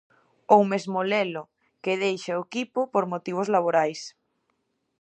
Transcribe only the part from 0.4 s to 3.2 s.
Ou mesmo Lelo, que deixa o equipo por